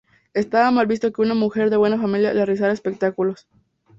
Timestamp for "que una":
1.13-1.35